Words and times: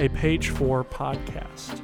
a 0.00 0.08
Page 0.10 0.50
4 0.50 0.84
podcast. 0.84 1.80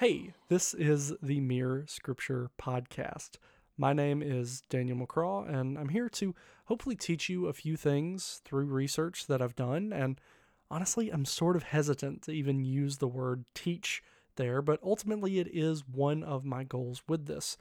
Hey, 0.00 0.32
this 0.48 0.74
is 0.74 1.12
the 1.22 1.38
Mere 1.38 1.84
Scripture 1.86 2.50
Podcast. 2.60 3.36
My 3.78 3.92
name 3.92 4.22
is 4.22 4.62
Daniel 4.68 4.98
McCraw, 4.98 5.48
and 5.48 5.78
I'm 5.78 5.90
here 5.90 6.08
to 6.08 6.34
hopefully 6.64 6.96
teach 6.96 7.28
you 7.28 7.46
a 7.46 7.52
few 7.52 7.76
things 7.76 8.40
through 8.44 8.64
research 8.64 9.28
that 9.28 9.40
I've 9.40 9.54
done. 9.54 9.92
And 9.92 10.20
honestly, 10.68 11.10
I'm 11.10 11.24
sort 11.24 11.54
of 11.54 11.62
hesitant 11.62 12.22
to 12.22 12.32
even 12.32 12.64
use 12.64 12.96
the 12.96 13.06
word 13.06 13.44
teach 13.54 14.02
there, 14.36 14.62
but 14.62 14.80
ultimately 14.82 15.38
it 15.38 15.48
is 15.52 15.86
one 15.86 16.22
of 16.22 16.44
my 16.44 16.64
goals 16.64 17.02
with 17.08 17.26
this. 17.26 17.56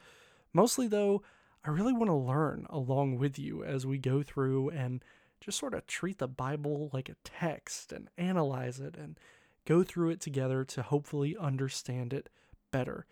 Mostly, 0.53 0.87
though, 0.87 1.21
I 1.65 1.69
really 1.69 1.93
want 1.93 2.09
to 2.09 2.15
learn 2.15 2.67
along 2.69 3.17
with 3.17 3.39
you 3.39 3.63
as 3.63 3.85
we 3.85 3.97
go 3.97 4.21
through 4.21 4.69
and 4.69 5.03
just 5.41 5.57
sort 5.57 5.73
of 5.73 5.87
treat 5.87 6.19
the 6.19 6.27
Bible 6.27 6.89
like 6.93 7.09
a 7.09 7.15
text 7.23 7.91
and 7.91 8.09
analyze 8.17 8.79
it 8.79 8.95
and 8.95 9.19
go 9.65 9.83
through 9.83 10.11
it 10.11 10.21
together 10.21 10.63
to 10.63 10.81
hopefully 10.81 11.35
understand 11.39 12.13
it 12.13 12.29
better. 12.71 13.05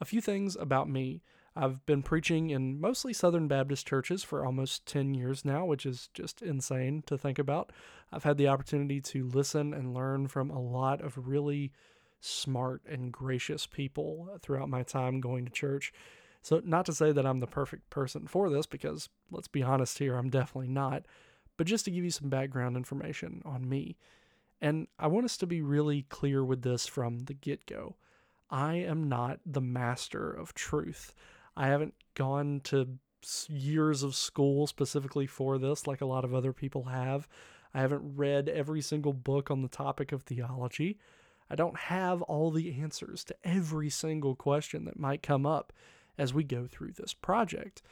A 0.00 0.04
few 0.04 0.20
things 0.20 0.56
about 0.56 0.88
me. 0.88 1.22
I've 1.54 1.84
been 1.86 2.02
preaching 2.02 2.50
in 2.50 2.80
mostly 2.80 3.12
Southern 3.12 3.48
Baptist 3.48 3.86
churches 3.86 4.22
for 4.22 4.46
almost 4.46 4.86
10 4.86 5.14
years 5.14 5.44
now, 5.44 5.64
which 5.64 5.84
is 5.84 6.08
just 6.14 6.40
insane 6.40 7.02
to 7.06 7.18
think 7.18 7.38
about. 7.38 7.72
I've 8.12 8.24
had 8.24 8.36
the 8.38 8.48
opportunity 8.48 9.00
to 9.00 9.26
listen 9.26 9.74
and 9.74 9.92
learn 9.92 10.28
from 10.28 10.50
a 10.50 10.60
lot 10.60 11.00
of 11.00 11.28
really 11.28 11.72
smart 12.20 12.82
and 12.88 13.12
gracious 13.12 13.66
people 13.66 14.38
throughout 14.42 14.68
my 14.68 14.82
time 14.82 15.20
going 15.20 15.44
to 15.44 15.50
church. 15.50 15.92
So, 16.42 16.60
not 16.64 16.86
to 16.86 16.92
say 16.92 17.12
that 17.12 17.26
I'm 17.26 17.40
the 17.40 17.46
perfect 17.46 17.90
person 17.90 18.26
for 18.26 18.48
this, 18.48 18.66
because 18.66 19.08
let's 19.30 19.48
be 19.48 19.62
honest 19.62 19.98
here, 19.98 20.16
I'm 20.16 20.30
definitely 20.30 20.68
not, 20.68 21.04
but 21.56 21.66
just 21.66 21.84
to 21.86 21.90
give 21.90 22.04
you 22.04 22.10
some 22.10 22.28
background 22.28 22.76
information 22.76 23.42
on 23.44 23.68
me. 23.68 23.96
And 24.60 24.86
I 24.98 25.06
want 25.08 25.24
us 25.24 25.36
to 25.38 25.46
be 25.46 25.62
really 25.62 26.02
clear 26.08 26.44
with 26.44 26.62
this 26.62 26.86
from 26.86 27.20
the 27.20 27.34
get 27.34 27.66
go. 27.66 27.96
I 28.50 28.76
am 28.76 29.08
not 29.08 29.40
the 29.44 29.60
master 29.60 30.30
of 30.30 30.54
truth. 30.54 31.14
I 31.56 31.68
haven't 31.68 31.94
gone 32.14 32.60
to 32.64 32.98
years 33.48 34.02
of 34.02 34.14
school 34.14 34.66
specifically 34.66 35.26
for 35.26 35.58
this, 35.58 35.86
like 35.86 36.00
a 36.00 36.06
lot 36.06 36.24
of 36.24 36.34
other 36.34 36.52
people 36.52 36.84
have. 36.84 37.28
I 37.74 37.80
haven't 37.80 38.16
read 38.16 38.48
every 38.48 38.80
single 38.80 39.12
book 39.12 39.50
on 39.50 39.62
the 39.62 39.68
topic 39.68 40.12
of 40.12 40.22
theology. 40.22 40.98
I 41.50 41.54
don't 41.54 41.76
have 41.76 42.22
all 42.22 42.50
the 42.50 42.80
answers 42.80 43.24
to 43.24 43.36
every 43.44 43.90
single 43.90 44.34
question 44.34 44.84
that 44.84 44.98
might 44.98 45.22
come 45.22 45.46
up 45.46 45.72
as 46.18 46.34
we 46.34 46.44
go 46.44 46.66
through 46.66 46.92
this 46.92 47.14
project. 47.14 47.82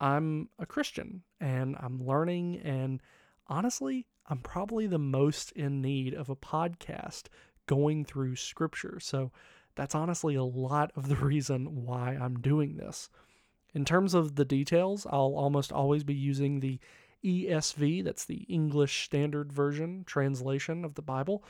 I'm 0.00 0.48
a 0.58 0.66
Christian 0.66 1.22
and 1.40 1.76
I'm 1.78 2.04
learning, 2.04 2.60
and 2.64 3.00
honestly, 3.46 4.06
I'm 4.26 4.38
probably 4.38 4.86
the 4.86 4.98
most 4.98 5.52
in 5.52 5.82
need 5.82 6.14
of 6.14 6.30
a 6.30 6.36
podcast 6.36 7.24
going 7.66 8.04
through 8.04 8.36
scripture. 8.36 8.98
So 9.00 9.30
that's 9.76 9.94
honestly 9.94 10.34
a 10.34 10.44
lot 10.44 10.90
of 10.96 11.08
the 11.08 11.16
reason 11.32 11.84
why 11.84 12.18
I'm 12.20 12.40
doing 12.40 12.76
this. 12.76 13.10
In 13.72 13.84
terms 13.84 14.14
of 14.14 14.34
the 14.34 14.44
details, 14.44 15.06
I'll 15.08 15.34
almost 15.36 15.70
always 15.70 16.02
be 16.02 16.14
using 16.14 16.60
the 16.60 16.80
ESV, 17.24 18.02
that's 18.02 18.24
the 18.24 18.46
English 18.48 19.04
Standard 19.04 19.52
Version 19.52 20.04
translation 20.06 20.84
of 20.84 20.94
the 20.94 21.02
Bible 21.02 21.44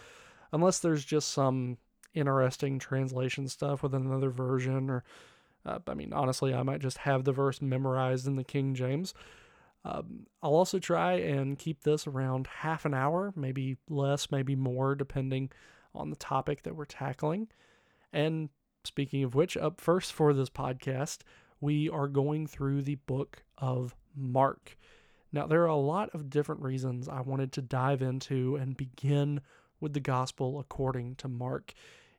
unless 0.52 0.78
there's 0.78 1.04
just 1.04 1.30
some 1.30 1.78
interesting 2.14 2.78
translation 2.78 3.48
stuff 3.48 3.82
with 3.82 3.94
another 3.94 4.30
version 4.30 4.90
or 4.90 5.04
uh, 5.64 5.78
i 5.86 5.94
mean 5.94 6.12
honestly 6.12 6.52
i 6.52 6.62
might 6.62 6.80
just 6.80 6.98
have 6.98 7.24
the 7.24 7.32
verse 7.32 7.62
memorized 7.62 8.26
in 8.26 8.36
the 8.36 8.44
king 8.44 8.74
james. 8.74 9.14
Um, 9.84 10.26
i'll 10.42 10.54
also 10.54 10.78
try 10.78 11.14
and 11.14 11.58
keep 11.58 11.82
this 11.82 12.06
around 12.06 12.46
half 12.48 12.84
an 12.84 12.94
hour 12.94 13.32
maybe 13.36 13.76
less 13.88 14.30
maybe 14.30 14.56
more 14.56 14.94
depending 14.94 15.50
on 15.94 16.10
the 16.10 16.16
topic 16.16 16.62
that 16.62 16.76
we're 16.76 16.84
tackling. 16.84 17.48
And 18.12 18.48
speaking 18.84 19.24
of 19.24 19.34
which 19.34 19.56
up 19.56 19.80
first 19.80 20.12
for 20.12 20.32
this 20.32 20.50
podcast 20.50 21.18
we 21.60 21.88
are 21.88 22.08
going 22.08 22.46
through 22.46 22.82
the 22.82 22.94
book 22.94 23.44
of 23.58 23.94
mark. 24.16 24.78
Now 25.32 25.46
there 25.46 25.62
are 25.62 25.66
a 25.66 25.76
lot 25.76 26.10
of 26.14 26.30
different 26.30 26.62
reasons 26.62 27.08
i 27.08 27.20
wanted 27.20 27.52
to 27.52 27.62
dive 27.62 28.02
into 28.02 28.56
and 28.56 28.76
begin 28.76 29.40
with 29.80 29.92
the 29.92 30.00
gospel 30.00 30.58
according 30.58 31.16
to 31.16 31.28
Mark. 31.28 31.72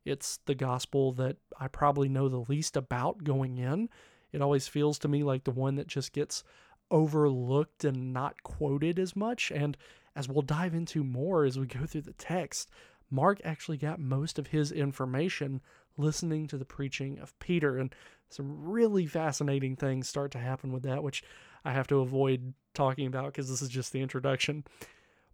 It's 0.04 0.40
the 0.46 0.56
gospel 0.56 1.12
that 1.14 1.38
I 1.60 1.68
probably 1.68 2.10
know 2.10 2.28
the 2.28 2.46
least 2.50 2.76
about 2.76 3.24
going 3.24 3.58
in. 3.58 3.90
It 4.32 4.42
always 4.42 4.68
feels 4.68 4.98
to 5.00 5.08
me 5.08 5.24
like 5.24 5.44
the 5.44 5.52
one 5.52 5.76
that 5.76 5.88
just 5.88 6.14
gets 6.14 6.44
overlooked 6.90 7.84
and 7.84 8.14
not 8.14 8.42
quoted 8.44 8.98
as 8.98 9.16
much. 9.16 9.52
And 9.52 9.78
as 10.16 10.28
we'll 10.28 10.42
dive 10.42 10.74
into 10.74 11.04
more 11.04 11.46
as 11.46 11.60
we 11.60 11.68
go 11.68 11.86
through 11.86 12.02
the 12.02 12.14
text, 12.14 12.70
Mark 13.10 13.42
actually 13.44 13.78
got 13.78 14.00
most 14.00 14.40
of 14.40 14.48
his 14.48 14.72
information 14.72 15.62
listening 15.98 16.48
to 16.48 16.58
the 16.58 16.66
preaching 16.66 17.20
of 17.20 17.38
Peter. 17.40 17.78
And 17.78 17.94
some 18.30 18.70
really 18.70 19.06
fascinating 19.06 19.76
things 19.76 20.08
start 20.08 20.32
to 20.32 20.40
happen 20.40 20.72
with 20.72 20.84
that, 20.84 21.04
which 21.04 21.24
I 21.64 21.74
have 21.74 21.88
to 21.88 22.00
avoid 22.00 22.54
talking 22.74 23.06
about 23.06 23.28
because 23.28 23.50
this 23.50 23.62
is 23.62 23.70
just 23.70 23.92
the 23.92 24.02
introduction. 24.02 24.64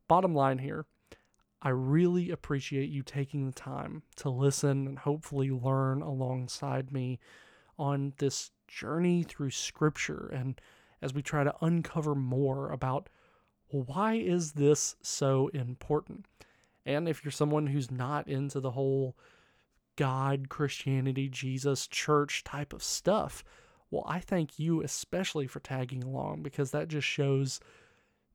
Bottom 0.08 0.34
line 0.34 0.58
here 0.58 0.86
I 1.62 1.70
really 1.70 2.30
appreciate 2.30 2.90
you 2.90 3.04
taking 3.04 3.46
the 3.46 3.54
time 3.54 4.04
to 4.18 4.30
listen 4.30 4.88
and 4.88 5.00
hopefully 5.00 5.50
learn 5.50 6.02
alongside 6.02 6.92
me 6.92 7.20
on 7.80 8.14
this 8.18 8.52
journey 8.68 9.24
through 9.24 9.52
scripture 9.52 10.30
and 10.34 10.60
as 11.02 11.14
we 11.14 11.22
try 11.22 11.44
to 11.44 11.56
uncover 11.62 12.16
more 12.16 12.72
about 12.72 13.10
why 13.70 14.14
is 14.14 14.54
this 14.54 14.96
so 15.02 15.50
important? 15.50 16.26
And 16.86 17.08
if 17.08 17.24
you're 17.24 17.32
someone 17.32 17.68
who's 17.68 17.92
not 17.92 18.28
into 18.28 18.60
the 18.60 18.72
whole 18.72 19.16
God, 19.98 20.48
Christianity, 20.50 21.28
Jesus, 21.28 21.88
church 21.88 22.44
type 22.44 22.72
of 22.72 22.82
stuff, 22.82 23.44
well, 23.92 24.06
I 24.08 24.20
thank 24.20 24.58
you 24.58 24.82
especially 24.82 25.48
for 25.48 25.60
tagging 25.60 26.04
along 26.04 26.44
because 26.44 26.72
that 26.72 26.88
just 26.88 27.08
shows 27.08 27.60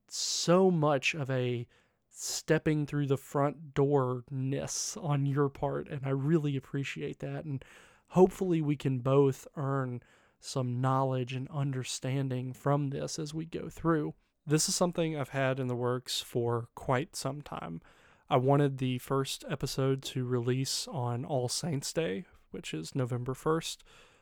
so 0.07 0.69
much 0.69 1.15
of 1.15 1.29
a 1.31 1.67
stepping 2.15 2.85
through 2.85 3.07
the 3.07 3.17
front 3.17 3.73
door 3.73 4.23
ness 4.29 4.95
on 5.01 5.25
your 5.25 5.49
part 5.49 5.89
and 5.89 6.01
I 6.05 6.11
really 6.11 6.55
appreciate 6.55 7.19
that 7.19 7.43
and 7.43 7.63
hopefully 8.09 8.61
we 8.61 8.75
can 8.75 8.99
both 8.99 9.47
earn 9.57 10.01
some 10.39 10.79
knowledge 10.79 11.33
and 11.33 11.47
understanding 11.49 12.53
from 12.53 12.89
this 12.89 13.17
as 13.17 13.33
we 13.33 13.45
go 13.45 13.69
through. 13.69 14.13
This 14.45 14.69
is 14.69 14.75
something 14.75 15.17
I've 15.17 15.29
had 15.29 15.59
in 15.59 15.67
the 15.67 15.75
works 15.75 16.19
for 16.21 16.67
quite 16.75 17.15
some 17.15 17.41
time. 17.41 17.81
I 18.29 18.37
wanted 18.37 18.77
the 18.77 18.99
first 18.99 19.45
episode 19.49 20.03
to 20.03 20.25
release 20.25 20.87
on 20.91 21.23
All 21.23 21.47
Saints 21.49 21.93
Day, 21.93 22.25
which 22.51 22.73
is 22.73 22.93
November 22.93 23.33
1st, 23.33 23.77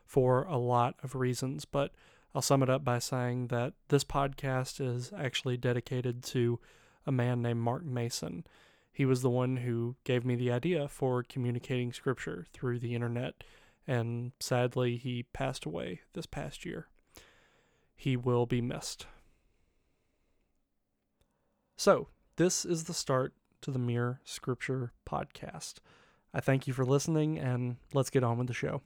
for 0.05 0.43
a 0.43 0.57
lot 0.57 0.95
of 1.03 1.15
reasons, 1.15 1.65
but 1.65 1.91
I'll 2.35 2.41
sum 2.41 2.63
it 2.63 2.69
up 2.69 2.83
by 2.83 2.99
saying 2.99 3.47
that 3.47 3.73
this 3.89 4.03
podcast 4.03 4.79
is 4.79 5.11
actually 5.17 5.57
dedicated 5.57 6.23
to 6.25 6.59
a 7.05 7.11
man 7.11 7.41
named 7.41 7.59
Mark 7.59 7.83
Mason. 7.83 8.45
He 8.91 9.05
was 9.05 9.21
the 9.21 9.29
one 9.29 9.57
who 9.57 9.95
gave 10.03 10.25
me 10.25 10.35
the 10.35 10.51
idea 10.51 10.87
for 10.87 11.23
communicating 11.23 11.93
scripture 11.93 12.45
through 12.53 12.79
the 12.79 12.93
internet, 12.93 13.43
and 13.87 14.31
sadly, 14.39 14.97
he 14.97 15.23
passed 15.23 15.65
away 15.65 16.01
this 16.13 16.25
past 16.25 16.65
year. 16.65 16.87
He 17.95 18.15
will 18.17 18.45
be 18.45 18.61
missed. 18.61 19.07
So, 21.77 22.09
this 22.35 22.65
is 22.65 22.83
the 22.83 22.93
start 22.93 23.33
to 23.61 23.71
the 23.71 23.79
Mere 23.79 24.19
Scripture 24.23 24.91
podcast. 25.07 25.75
I 26.33 26.39
thank 26.39 26.67
you 26.67 26.73
for 26.73 26.85
listening, 26.85 27.39
and 27.39 27.77
let's 27.93 28.09
get 28.09 28.23
on 28.23 28.37
with 28.37 28.47
the 28.47 28.53
show. 28.53 28.81